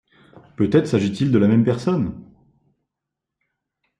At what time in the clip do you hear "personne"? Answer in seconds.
1.63-2.19